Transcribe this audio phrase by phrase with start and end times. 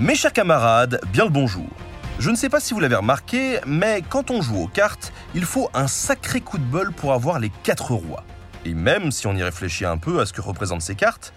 [0.00, 1.68] Mes chers camarades, bien le bonjour.
[2.18, 5.44] Je ne sais pas si vous l'avez remarqué, mais quand on joue aux cartes, il
[5.44, 8.24] faut un sacré coup de bol pour avoir les quatre rois.
[8.64, 11.32] Et même si on y réfléchit un peu à ce que représentent ces cartes,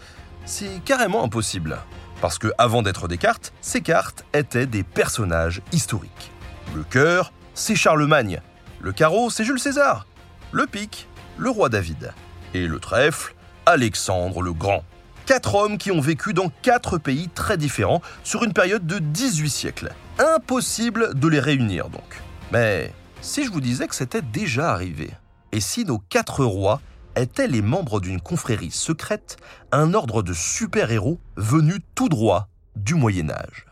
[0.46, 1.78] c'est carrément impossible.
[2.20, 6.32] Parce que avant d'être des cartes, ces cartes étaient des personnages historiques.
[6.74, 8.42] Le cœur, c'est Charlemagne.
[8.82, 10.08] Le carreau, c'est Jules César.
[10.52, 12.12] Le pic, le roi David.
[12.56, 13.36] Et le trèfle,
[13.68, 14.84] Alexandre le Grand.
[15.28, 19.50] Quatre hommes qui ont vécu dans quatre pays très différents sur une période de 18
[19.50, 19.92] siècles.
[20.20, 22.24] Impossible de les réunir donc.
[22.54, 25.12] Mais si je vous disais que c'était déjà arrivé
[25.52, 26.80] Et si nos quatre rois
[27.18, 29.36] étaient les membres d'une confrérie secrète,
[29.74, 33.66] un ordre de super-héros venus tout droit du Moyen Âge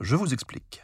[0.00, 0.82] Je vous explique.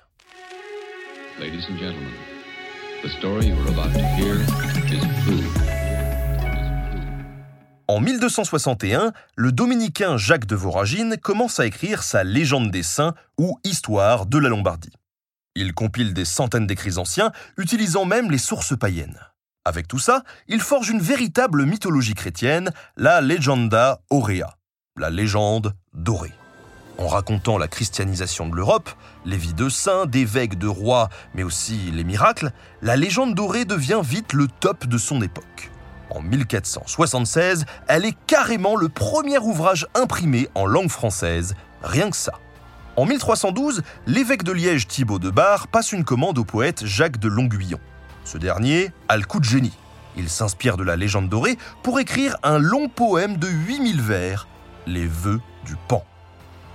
[7.88, 13.58] En 1261, le dominicain Jacques de Voragine commence à écrire sa Légende des saints ou
[13.64, 14.92] Histoire de la Lombardie.
[15.56, 19.18] Il compile des centaines d'écrits anciens, utilisant même les sources païennes.
[19.64, 24.56] Avec tout ça, il forge une véritable mythologie chrétienne, la Legenda Aurea,
[24.96, 26.32] la légende dorée.
[26.98, 28.90] En racontant la christianisation de l'Europe,
[29.24, 34.02] les vies de saints, d'évêques, de rois, mais aussi les miracles, la légende dorée devient
[34.04, 35.72] vite le top de son époque.
[36.14, 42.34] En 1476, elle est carrément le premier ouvrage imprimé en langue française, rien que ça.
[42.96, 47.28] En 1312, l'évêque de Liège Thibaut de Bar passe une commande au poète Jacques de
[47.28, 47.80] Longuillon.
[48.26, 49.72] Ce dernier a le coup de génie.
[50.14, 54.46] Il s'inspire de la légende dorée pour écrire un long poème de 8000 vers,
[54.86, 56.04] Les vœux du Pan.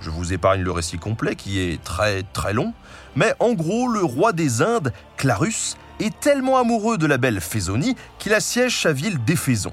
[0.00, 2.72] Je vous épargne le récit complet qui est très très long,
[3.14, 7.96] mais en gros, le roi des Indes, Clarus, est tellement amoureux de la belle Fésonie
[8.18, 9.72] qu'il assiège sa ville d'Éphéson.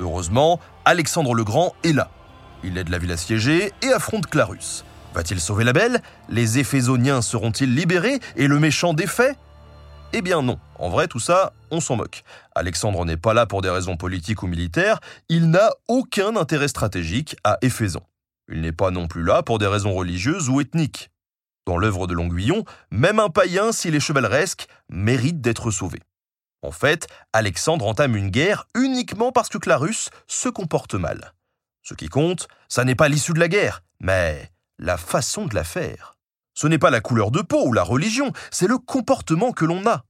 [0.00, 2.10] Heureusement, Alexandre le Grand est là.
[2.64, 4.84] Il aide la ville assiégée et affronte Clarus.
[5.14, 6.02] Va-t-il sauver la belle?
[6.28, 9.34] Les Éphésoniens seront-ils libérés et le méchant défait
[10.12, 12.24] Eh bien non, en vrai tout ça, on s'en moque.
[12.54, 17.36] Alexandre n'est pas là pour des raisons politiques ou militaires, il n'a aucun intérêt stratégique
[17.44, 18.02] à Éphéson.
[18.50, 21.10] Il n'est pas non plus là pour des raisons religieuses ou ethniques.
[21.68, 26.00] Dans l'œuvre de Longuillon, même un païen, s'il est chevaleresque, mérite d'être sauvé.
[26.62, 31.34] En fait, Alexandre entame une guerre uniquement parce que Clarus se comporte mal.
[31.82, 35.62] Ce qui compte, ça n'est pas l'issue de la guerre, mais la façon de la
[35.62, 36.16] faire.
[36.54, 39.86] Ce n'est pas la couleur de peau ou la religion, c'est le comportement que l'on
[39.86, 40.06] a.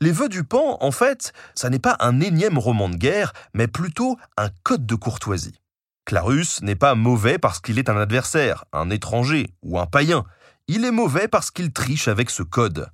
[0.00, 3.68] Les vœux du pan, en fait, ça n'est pas un énième roman de guerre, mais
[3.68, 5.60] plutôt un code de courtoisie.
[6.04, 10.24] Clarus n'est pas mauvais parce qu'il est un adversaire, un étranger ou un païen.
[10.72, 12.92] Il est mauvais parce qu'il triche avec ce code.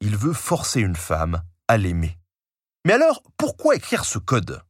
[0.00, 2.16] Il veut forcer une femme à l'aimer.
[2.86, 4.62] Mais alors, pourquoi écrire ce code?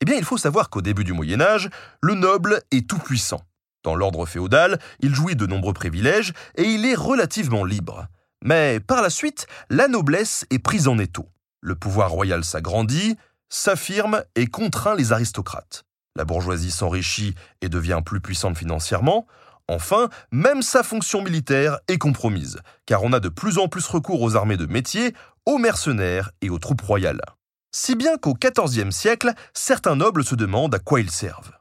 [0.00, 1.70] Eh bien, il faut savoir qu'au début du Moyen Âge,
[2.00, 3.40] le noble est tout-puissant.
[3.84, 8.08] Dans l'ordre féodal, il jouit de nombreux privilèges et il est relativement libre.
[8.42, 11.28] Mais par la suite, la noblesse est prise en étau.
[11.60, 13.16] Le pouvoir royal s'agrandit,
[13.48, 15.84] s'affirme et contraint les aristocrates.
[16.16, 19.24] La bourgeoisie s'enrichit et devient plus puissante financièrement.
[19.72, 24.20] Enfin, même sa fonction militaire est compromise, car on a de plus en plus recours
[24.20, 25.14] aux armées de métier,
[25.46, 27.22] aux mercenaires et aux troupes royales.
[27.74, 31.52] Si bien qu'au XIVe siècle, certains nobles se demandent à quoi ils servent.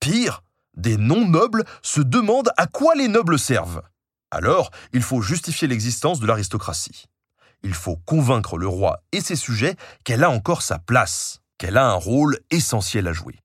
[0.00, 0.42] Pire,
[0.76, 3.82] des non-nobles se demandent à quoi les nobles servent.
[4.32, 7.04] Alors, il faut justifier l'existence de l'aristocratie.
[7.62, 11.86] Il faut convaincre le roi et ses sujets qu'elle a encore sa place, qu'elle a
[11.86, 13.38] un rôle essentiel à jouer.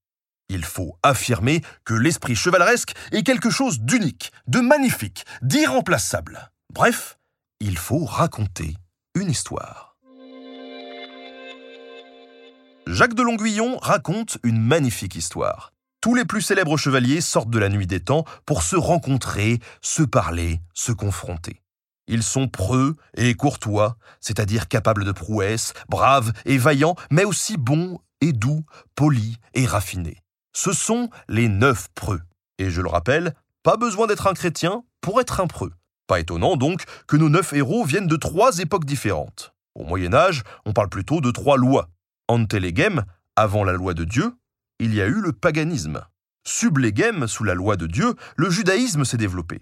[0.49, 6.51] Il faut affirmer que l'esprit chevaleresque est quelque chose d'unique, de magnifique, d'irremplaçable.
[6.73, 7.17] Bref,
[7.59, 8.75] il faut raconter
[9.15, 9.97] une histoire.
[12.85, 15.73] Jacques de Longuillon raconte une magnifique histoire.
[16.01, 20.03] Tous les plus célèbres chevaliers sortent de la nuit des temps pour se rencontrer, se
[20.03, 21.63] parler, se confronter.
[22.07, 27.97] Ils sont preux et courtois, c'est-à-dire capables de prouesses, braves et vaillants, mais aussi bons
[28.21, 28.63] et doux,
[28.93, 30.21] polis et raffinés.
[30.55, 32.21] Ce sont les neuf preux.
[32.59, 35.73] Et je le rappelle, pas besoin d'être un chrétien pour être un preux.
[36.07, 39.53] Pas étonnant donc que nos neuf héros viennent de trois époques différentes.
[39.75, 41.89] Au Moyen Âge, on parle plutôt de trois lois.
[42.29, 43.03] Antelegem,
[43.35, 44.33] avant la loi de Dieu,
[44.79, 46.01] il y a eu le paganisme.
[46.45, 49.61] Sub legem, sous la loi de Dieu, le judaïsme s'est développé.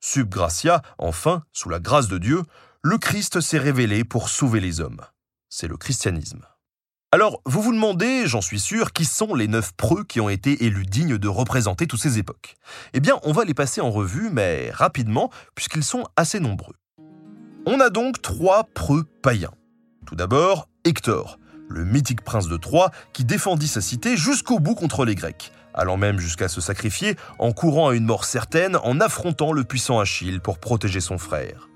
[0.00, 2.42] Sub gratia, enfin, sous la grâce de Dieu,
[2.82, 5.00] le Christ s'est révélé pour sauver les hommes.
[5.48, 6.44] C'est le christianisme.
[7.14, 10.64] Alors, vous vous demandez, j'en suis sûr, qui sont les neuf preux qui ont été
[10.64, 12.56] élus dignes de représenter toutes ces époques
[12.92, 16.74] Eh bien, on va les passer en revue, mais rapidement, puisqu'ils sont assez nombreux.
[17.66, 19.54] On a donc trois preux païens.
[20.06, 21.38] Tout d'abord, Hector,
[21.68, 25.96] le mythique prince de Troie qui défendit sa cité jusqu'au bout contre les Grecs, allant
[25.96, 30.40] même jusqu'à se sacrifier en courant à une mort certaine en affrontant le puissant Achille
[30.40, 31.68] pour protéger son frère.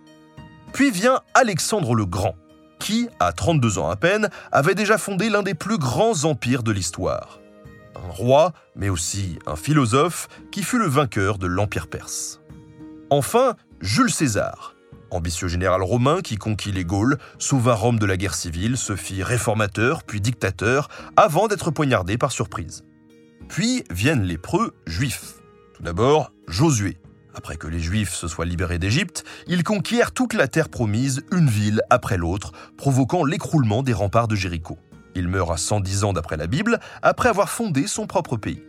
[0.73, 2.35] Puis vient Alexandre le Grand,
[2.78, 6.72] qui, à 32 ans à peine, avait déjà fondé l'un des plus grands empires de
[6.72, 7.40] l'histoire.
[7.96, 12.40] Un roi, mais aussi un philosophe, qui fut le vainqueur de l'Empire perse.
[13.10, 14.75] Enfin, Jules César,
[15.10, 19.22] ambitieux général romain qui conquit les Gaules, sauva Rome de la guerre civile, se fit
[19.22, 22.84] réformateur puis dictateur, avant d'être poignardé par surprise.
[23.48, 25.34] Puis viennent les preux juifs.
[25.75, 26.98] Tout d'abord, Josué.
[27.38, 31.49] Après que les Juifs se soient libérés d'Égypte, ils conquièrent toute la terre promise, une
[31.49, 34.76] ville après l'autre, provoquant l'écroulement des remparts de Jéricho.
[35.14, 38.64] Il meurt à 110 ans d'après la Bible, après avoir fondé son propre pays.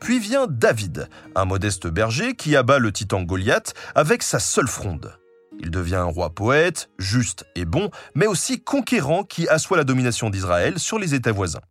[0.00, 5.16] Puis vient David, un modeste berger qui abat le titan Goliath avec sa seule fronde.
[5.60, 10.30] Il devient un roi poète, juste et bon, mais aussi conquérant qui assoit la domination
[10.30, 11.62] d'Israël sur les États voisins.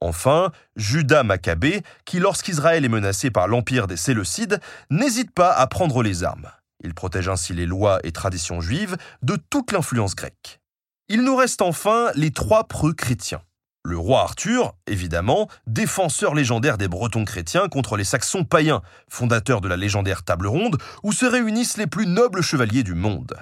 [0.00, 4.60] Enfin, Judas Maccabée, qui lorsqu'Israël est menacé par l'empire des Séleucides,
[4.90, 6.50] n'hésite pas à prendre les armes.
[6.84, 10.60] Il protège ainsi les lois et traditions juives de toute l'influence grecque.
[11.08, 13.42] Il nous reste enfin les trois preux chrétiens.
[13.84, 19.68] Le roi Arthur, évidemment, défenseur légendaire des Bretons chrétiens contre les Saxons païens, fondateur de
[19.68, 23.36] la légendaire table ronde où se réunissent les plus nobles chevaliers du monde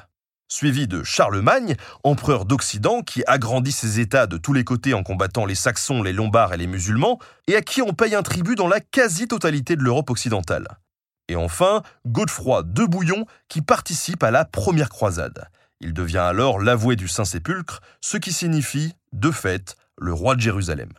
[0.54, 1.74] suivi de Charlemagne,
[2.04, 6.12] empereur d'Occident qui agrandit ses États de tous les côtés en combattant les Saxons, les
[6.12, 7.18] Lombards et les musulmans,
[7.48, 10.68] et à qui on paye un tribut dans la quasi-totalité de l'Europe occidentale.
[11.28, 15.48] Et enfin, Godefroy de Bouillon qui participe à la première croisade.
[15.80, 20.90] Il devient alors l'avoué du Saint-Sépulcre, ce qui signifie, de fait, le roi de Jérusalem.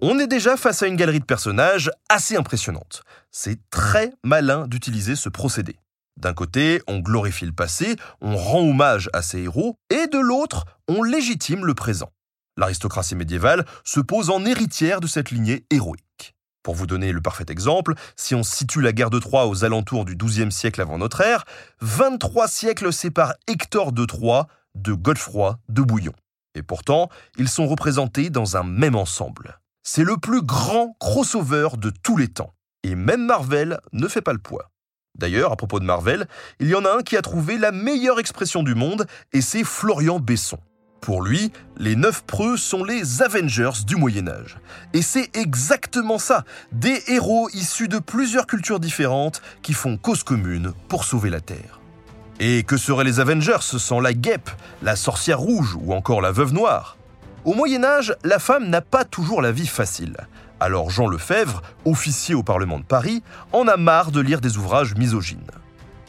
[0.00, 3.02] On est déjà face à une galerie de personnages assez impressionnante.
[3.30, 5.76] C'est très malin d'utiliser ce procédé.
[6.16, 10.66] D'un côté, on glorifie le passé, on rend hommage à ses héros, et de l'autre,
[10.88, 12.10] on légitime le présent.
[12.56, 16.34] L'aristocratie médiévale se pose en héritière de cette lignée héroïque.
[16.62, 20.04] Pour vous donner le parfait exemple, si on situe la guerre de Troie aux alentours
[20.04, 21.44] du XIIe siècle avant notre ère,
[21.80, 26.12] 23 siècles séparent Hector de Troie de Godefroy de Bouillon.
[26.54, 29.58] Et pourtant, ils sont représentés dans un même ensemble.
[29.82, 32.54] C'est le plus grand crossover de tous les temps.
[32.84, 34.71] Et même Marvel ne fait pas le poids.
[35.18, 36.26] D'ailleurs, à propos de Marvel,
[36.58, 39.64] il y en a un qui a trouvé la meilleure expression du monde, et c'est
[39.64, 40.58] Florian Besson.
[41.00, 44.58] Pour lui, les neuf preux sont les Avengers du Moyen Âge.
[44.92, 50.72] Et c'est exactement ça, des héros issus de plusieurs cultures différentes qui font cause commune
[50.88, 51.80] pour sauver la Terre.
[52.38, 54.50] Et que seraient les Avengers sans la guêpe,
[54.82, 56.96] la sorcière rouge ou encore la veuve noire?
[57.44, 60.16] Au Moyen Âge, la femme n'a pas toujours la vie facile.
[60.62, 64.94] Alors Jean Lefebvre, officier au Parlement de Paris, en a marre de lire des ouvrages
[64.94, 65.50] misogynes.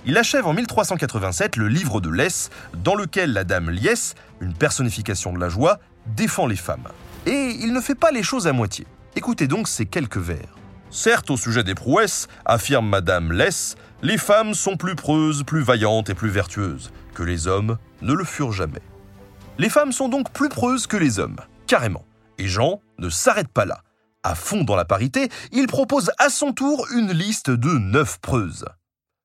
[0.06, 2.52] Il achève en 1387 le livre de Lès,
[2.84, 6.88] dans lequel la dame Liès, une personnification de la joie, défend les femmes.
[7.26, 8.86] Et il ne fait pas les choses à moitié.
[9.16, 10.56] Écoutez donc ces quelques vers.
[10.92, 16.12] Certes, au sujet des prouesses, affirme Madame Lès, les femmes sont plus preuses, plus vaillantes
[16.12, 18.84] et plus vertueuses, que les hommes ne le furent jamais.
[19.58, 22.06] Les femmes sont donc plus preuses que les hommes, carrément.
[22.38, 23.82] Et Jean ne s'arrête pas là
[24.24, 28.66] à fond dans la parité, il propose à son tour une liste de neuf preuses.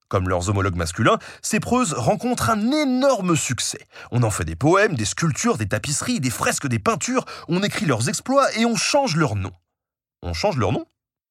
[0.09, 3.87] Comme leurs homologues masculins, ces preuses rencontrent un énorme succès.
[4.11, 7.85] On en fait des poèmes, des sculptures, des tapisseries, des fresques, des peintures, on écrit
[7.87, 9.53] leurs exploits et on change leur nom.
[10.23, 10.87] On change leur nom?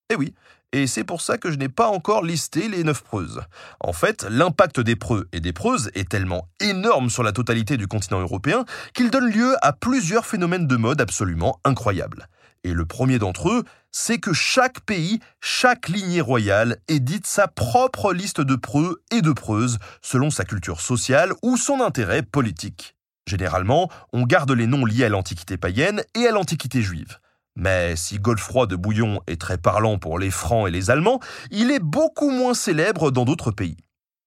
[0.09, 0.33] Eh oui,
[0.73, 3.41] et c'est pour ça que je n'ai pas encore listé les neuf preuses.
[3.79, 7.87] En fait, l'impact des preux et des preuses est tellement énorme sur la totalité du
[7.87, 12.27] continent européen qu'il donne lieu à plusieurs phénomènes de mode absolument incroyables.
[12.63, 18.13] Et le premier d'entre eux, c'est que chaque pays, chaque lignée royale édite sa propre
[18.13, 22.95] liste de preux et de preuses selon sa culture sociale ou son intérêt politique.
[23.27, 27.19] Généralement, on garde les noms liés à l'Antiquité païenne et à l'Antiquité juive.
[27.55, 31.71] Mais si Godefroy de Bouillon est très parlant pour les Francs et les Allemands, il
[31.71, 33.77] est beaucoup moins célèbre dans d'autres pays.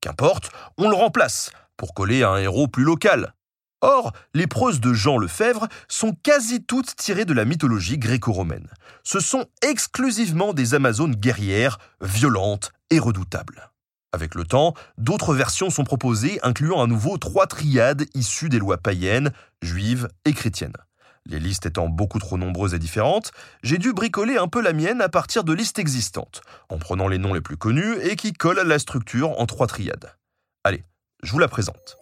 [0.01, 3.35] Qu'importe, on le remplace pour coller un héros plus local.
[3.83, 8.69] Or, les preuses de Jean Lefebvre sont quasi toutes tirées de la mythologie gréco-romaine.
[9.03, 13.71] Ce sont exclusivement des Amazones guerrières, violentes et redoutables.
[14.13, 18.79] Avec le temps, d'autres versions sont proposées incluant à nouveau trois triades issues des lois
[18.79, 19.33] païennes,
[19.63, 20.77] juives et chrétiennes.
[21.27, 23.31] Les listes étant beaucoup trop nombreuses et différentes,
[23.63, 27.19] j'ai dû bricoler un peu la mienne à partir de listes existantes, en prenant les
[27.19, 30.13] noms les plus connus et qui collent à la structure en trois triades.
[30.65, 30.83] Allez,
[31.23, 32.00] je vous la présente.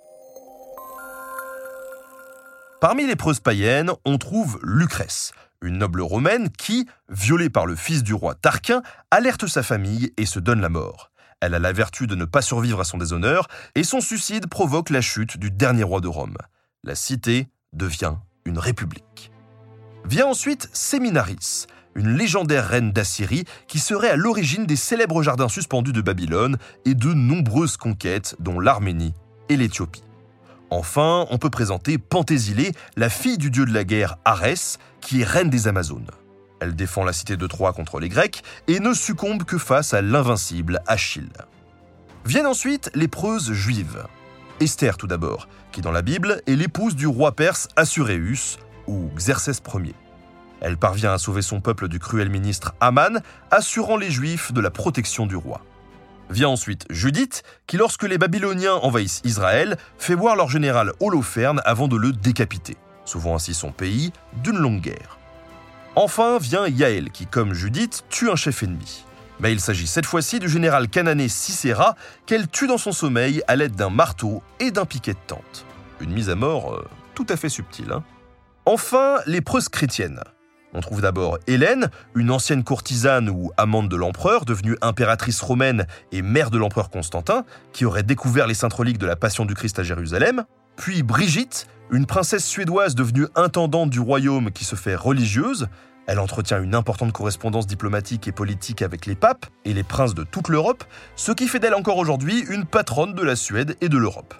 [2.81, 5.33] Parmi les preuses païennes, on trouve Lucrèce,
[5.63, 10.27] une noble romaine qui, violée par le fils du roi Tarquin, alerte sa famille et
[10.27, 11.11] se donne la mort.
[11.41, 14.91] Elle a la vertu de ne pas survivre à son déshonneur, et son suicide provoque
[14.91, 16.37] la chute du dernier roi de Rome.
[16.85, 19.33] La cité devient une république.
[20.05, 21.67] Vient ensuite Séminaris,
[21.97, 26.95] une légendaire reine d'Assyrie qui serait à l'origine des célèbres jardins suspendus de Babylone et
[26.95, 29.15] de nombreuses conquêtes, dont l'Arménie
[29.49, 30.08] et l'Éthiopie.
[30.71, 35.25] Enfin, on peut présenter Penthésile, la fille du dieu de la guerre Arès, qui est
[35.25, 36.11] reine des Amazones.
[36.61, 40.03] Elle défend la cité de Troie contre les Grecs et ne succombe que face à
[40.03, 41.33] l'invincible Achille.
[42.25, 44.05] Viennent ensuite les preuses juives.
[44.61, 49.63] Esther tout d'abord, qui dans la Bible est l'épouse du roi perse Assuréus, ou Xerxès
[49.75, 49.95] Ier.
[50.61, 53.21] Elle parvient à sauver son peuple du cruel ministre Aman,
[53.51, 55.63] assurant les Juifs de la protection du roi.
[56.31, 61.89] Vient ensuite Judith, qui lorsque les Babyloniens envahissent Israël, fait voir leur général Holoferne avant
[61.89, 65.19] de le décapiter, sauvant ainsi son pays d'une longue guerre.
[65.97, 69.05] Enfin vient Yaël, qui comme Judith tue un chef ennemi.
[69.41, 73.57] Mais il s'agit cette fois-ci du général canané Sisera, qu'elle tue dans son sommeil à
[73.57, 75.65] l'aide d'un marteau et d'un piquet de tente.
[76.01, 77.93] Une mise à mort euh, tout à fait subtile.
[77.93, 78.05] Hein.
[78.67, 80.21] enfin, les preuses chrétiennes.
[80.75, 86.21] On trouve d'abord Hélène, une ancienne courtisane ou amante de l'empereur, devenue impératrice romaine et
[86.21, 89.79] mère de l'empereur Constantin, qui aurait découvert les saintes reliques de la Passion du Christ
[89.79, 90.45] à Jérusalem.
[90.77, 95.69] Puis Brigitte, une princesse suédoise devenue intendante du royaume qui se fait religieuse.
[96.07, 100.25] Elle entretient une importante correspondance diplomatique et politique avec les papes et les princes de
[100.25, 100.85] toute l'Europe,
[101.17, 104.35] ce qui fait d'elle encore aujourd'hui une patronne de la Suède et de l'Europe.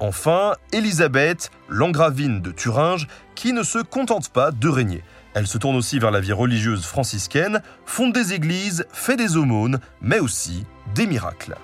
[0.00, 5.02] Enfin, Élisabeth, l'engravine de Thuringe, qui ne se contente pas de régner.
[5.34, 9.80] Elle se tourne aussi vers la vie religieuse franciscaine, fonde des églises, fait des aumônes,
[10.00, 10.64] mais aussi
[10.94, 11.56] des miracles.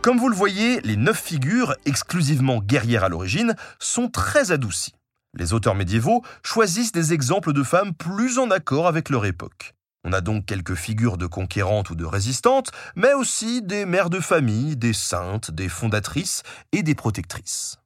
[0.00, 4.94] Comme vous le voyez, les neuf figures, exclusivement guerrières à l'origine, sont très adoucies.
[5.34, 9.74] Les auteurs médiévaux choisissent des exemples de femmes plus en accord avec leur époque.
[10.04, 14.20] On a donc quelques figures de conquérantes ou de résistantes, mais aussi des mères de
[14.20, 17.76] famille, des saintes, des fondatrices et des protectrices.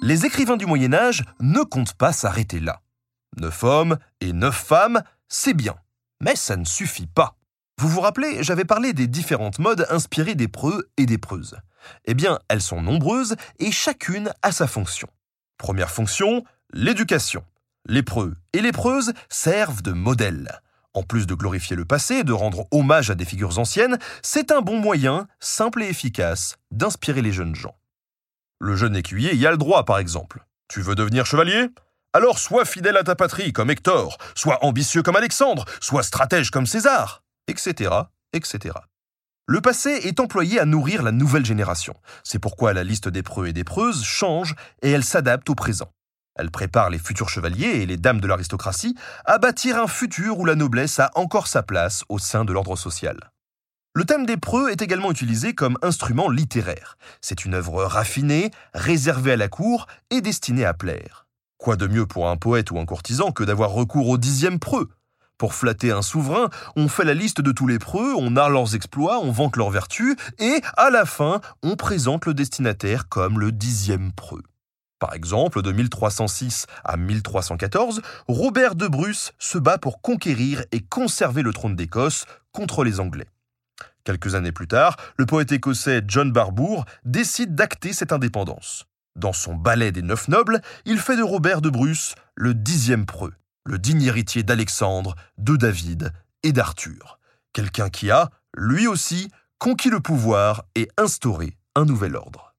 [0.00, 2.82] Les écrivains du Moyen Âge ne comptent pas s'arrêter là.
[3.36, 5.74] Neuf hommes et neuf femmes, c'est bien,
[6.20, 7.36] mais ça ne suffit pas.
[7.80, 11.56] Vous vous rappelez, j'avais parlé des différentes modes inspirées des preux et des preuses.
[12.04, 15.08] Eh bien, elles sont nombreuses et chacune a sa fonction.
[15.58, 17.44] Première fonction, l'éducation.
[17.86, 20.60] Les preux et les preuses servent de modèle.
[20.94, 24.60] En plus de glorifier le passé, de rendre hommage à des figures anciennes, c'est un
[24.60, 27.74] bon moyen, simple et efficace, d'inspirer les jeunes gens.
[28.60, 30.44] Le jeune écuyer y a le droit, par exemple.
[30.68, 31.68] Tu veux devenir chevalier?
[32.12, 36.66] Alors sois fidèle à ta patrie, comme Hector, sois ambitieux comme Alexandre, sois stratège comme
[36.66, 37.90] César, etc.,
[38.32, 38.74] etc.
[39.46, 41.94] Le passé est employé à nourrir la nouvelle génération.
[42.24, 45.92] C'est pourquoi la liste des preux et des preuses change et elle s'adapte au présent.
[46.34, 50.44] Elle prépare les futurs chevaliers et les dames de l'aristocratie à bâtir un futur où
[50.44, 53.18] la noblesse a encore sa place au sein de l'ordre social.
[53.98, 56.96] Le thème des preux est également utilisé comme instrument littéraire.
[57.20, 61.26] C'est une œuvre raffinée, réservée à la cour et destinée à plaire.
[61.56, 64.88] Quoi de mieux pour un poète ou un courtisan que d'avoir recours au dixième preux?
[65.36, 68.76] Pour flatter un souverain, on fait la liste de tous les preux, on narre leurs
[68.76, 73.50] exploits, on vante leurs vertus, et à la fin, on présente le destinataire comme le
[73.50, 74.44] dixième preux.
[75.00, 81.42] Par exemple, de 1306 à 1314, Robert de Bruce se bat pour conquérir et conserver
[81.42, 83.26] le trône d'Écosse contre les Anglais.
[84.08, 88.86] Quelques années plus tard, le poète écossais John Barbour décide d'acter cette indépendance.
[89.16, 93.34] Dans son ballet des Neuf Nobles, il fait de Robert de Bruce le dixième preux,
[93.66, 97.18] le digne héritier d'Alexandre, de David et d'Arthur.
[97.52, 102.54] Quelqu'un qui a, lui aussi, conquis le pouvoir et instauré un nouvel ordre.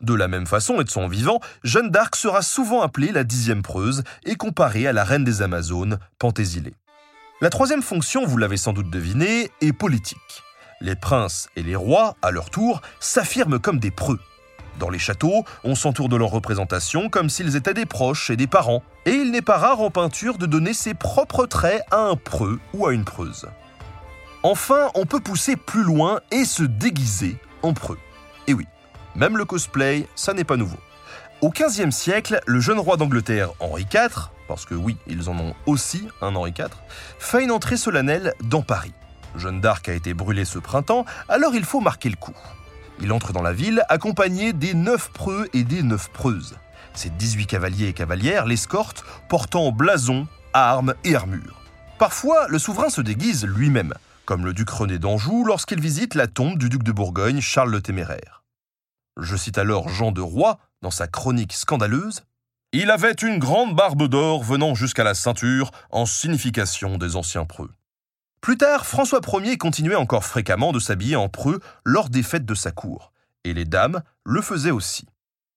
[0.00, 3.62] De la même façon et de son vivant, Jeanne d'Arc sera souvent appelée la dixième
[3.62, 6.72] preuse et comparée à la reine des Amazones, Penthésile.
[7.40, 10.42] La troisième fonction, vous l'avez sans doute deviné, est politique.
[10.80, 14.20] Les princes et les rois, à leur tour, s'affirment comme des preux.
[14.78, 18.46] Dans les châteaux, on s'entoure de leurs représentations comme s'ils étaient des proches et des
[18.46, 22.14] parents, et il n'est pas rare en peinture de donner ses propres traits à un
[22.14, 23.46] preux ou à une preuse.
[24.44, 27.98] Enfin, on peut pousser plus loin et se déguiser en preux.
[28.46, 28.66] Et oui,
[29.16, 30.78] même le cosplay, ça n'est pas nouveau.
[31.40, 35.54] Au XVe siècle, le jeune roi d'Angleterre Henri IV, parce que oui, ils en ont
[35.66, 36.68] aussi un Henri IV,
[37.18, 38.92] fait une entrée solennelle dans Paris.
[39.36, 42.34] Jeanne d'Arc a été brûlée ce printemps, alors il faut marquer le coup.
[43.00, 46.56] Il entre dans la ville accompagné des neuf preux et des neuf preuses.
[46.94, 51.60] Ses 18 cavaliers et cavalières l'escortent, portant blason, armes et armures.
[51.98, 53.94] Parfois, le souverain se déguise lui-même,
[54.24, 57.80] comme le duc René d'Anjou lorsqu'il visite la tombe du duc de Bourgogne Charles le
[57.80, 58.42] Téméraire.
[59.16, 62.22] Je cite alors Jean de Roy dans sa chronique scandaleuse.
[62.72, 67.70] Il avait une grande barbe d'or venant jusqu'à la ceinture en signification des anciens preux.
[68.48, 72.54] Plus tard, François Ier continuait encore fréquemment de s'habiller en preux lors des fêtes de
[72.54, 73.12] sa cour,
[73.44, 75.06] et les dames le faisaient aussi.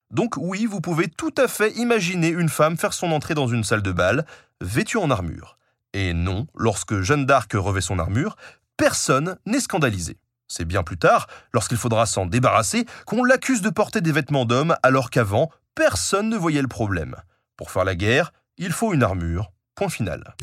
[0.09, 3.63] Donc oui, vous pouvez tout à fait imaginer une femme faire son entrée dans une
[3.63, 4.25] salle de bal,
[4.59, 5.57] vêtue en armure.
[5.93, 8.35] Et non, lorsque Jeanne d'Arc revêt son armure,
[8.75, 10.17] personne n'est scandalisé.
[10.49, 14.75] C'est bien plus tard, lorsqu'il faudra s'en débarrasser, qu'on l'accuse de porter des vêtements d'homme
[14.83, 17.15] alors qu'avant, personne ne voyait le problème.
[17.55, 19.53] Pour faire la guerre, il faut une armure.
[19.75, 20.35] Point final.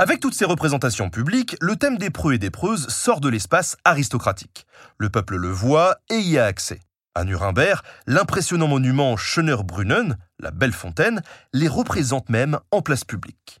[0.00, 3.76] Avec toutes ces représentations publiques, le thème des preux et des preuses sort de l'espace
[3.84, 4.64] aristocratique.
[4.96, 6.80] Le peuple le voit et y a accès.
[7.14, 11.20] À Nuremberg, l'impressionnant monument Schönerbrunnen, la belle fontaine,
[11.52, 13.60] les représente même en place publique.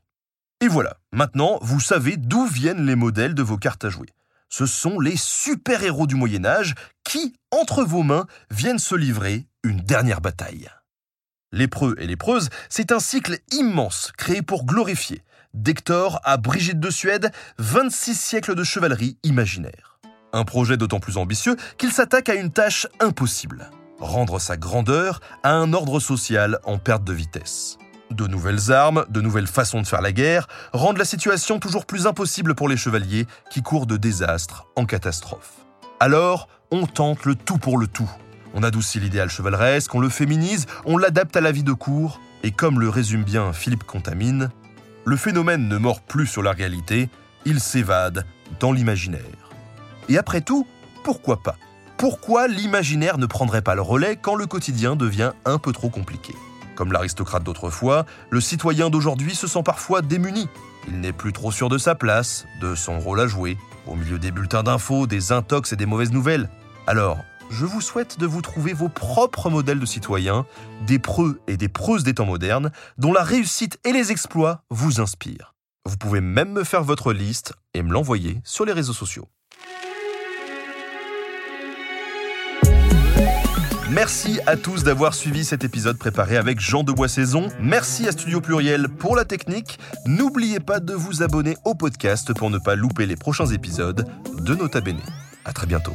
[0.62, 4.08] Et voilà, maintenant vous savez d'où viennent les modèles de vos cartes à jouer
[4.52, 9.80] ce sont les super-héros du Moyen Âge qui, entre vos mains, viennent se livrer une
[9.80, 10.68] dernière bataille.
[11.52, 15.22] Lépreux et lépreuse, c'est un cycle immense créé pour glorifier,
[15.54, 19.98] d'Hector à Brigitte de Suède, 26 siècles de chevalerie imaginaire.
[20.32, 25.52] Un projet d'autant plus ambitieux qu'il s'attaque à une tâche impossible, rendre sa grandeur à
[25.52, 27.78] un ordre social en perte de vitesse.
[28.10, 32.06] De nouvelles armes, de nouvelles façons de faire la guerre rendent la situation toujours plus
[32.06, 35.52] impossible pour les chevaliers qui courent de désastre en catastrophe.
[36.00, 38.10] Alors, on tente le tout pour le tout.
[38.52, 42.50] On adoucit l'idéal chevaleresque, on le féminise, on l'adapte à la vie de cour, et
[42.50, 44.50] comme le résume bien Philippe Contamine,
[45.04, 47.08] le phénomène ne mord plus sur la réalité,
[47.44, 48.26] il s'évade
[48.58, 49.20] dans l'imaginaire.
[50.08, 50.66] Et après tout,
[51.04, 51.56] pourquoi pas?
[51.96, 56.34] Pourquoi l'imaginaire ne prendrait pas le relais quand le quotidien devient un peu trop compliqué?
[56.74, 60.48] Comme l'aristocrate d'autrefois, le citoyen d'aujourd'hui se sent parfois démuni.
[60.88, 64.18] Il n'est plus trop sûr de sa place, de son rôle à jouer, au milieu
[64.18, 66.48] des bulletins d'infos, des intox et des mauvaises nouvelles.
[66.86, 67.18] Alors,
[67.50, 70.46] je vous souhaite de vous trouver vos propres modèles de citoyens,
[70.86, 75.00] des preux et des preuses des temps modernes, dont la réussite et les exploits vous
[75.00, 75.54] inspirent.
[75.84, 79.28] Vous pouvez même me faire votre liste et me l'envoyer sur les réseaux sociaux.
[83.90, 87.48] Merci à tous d'avoir suivi cet épisode préparé avec Jean de Boissaison.
[87.60, 89.80] Merci à Studio Pluriel pour la technique.
[90.06, 94.06] N'oubliez pas de vous abonner au podcast pour ne pas louper les prochains épisodes
[94.38, 95.00] de Nota Bene.
[95.44, 95.94] À très bientôt.